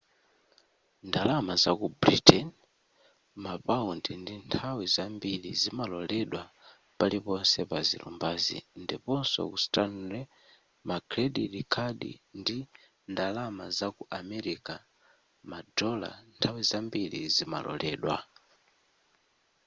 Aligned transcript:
ndalama 1.07 1.53
zaku 1.63 1.87
britain 2.01 2.47
mapaundi 3.45 4.11
nthawi 4.47 4.85
zambiri 4.95 5.51
zimaloredwa 5.61 6.43
paliponse 6.97 7.61
pa 7.69 7.79
zilumbazi 7.87 8.57
ndiponso 8.83 9.39
ku 9.51 9.57
stanley 9.65 10.25
ma 10.87 10.97
credit 11.09 11.53
card 11.73 12.01
ndi 12.39 12.59
ndalama 13.11 13.65
zaku 13.77 14.03
america 14.19 14.75
ma 15.49 15.57
dollar 15.77 16.13
nthawi 16.35 16.61
zambiri 16.71 17.19
zimaloredwa 17.35 18.15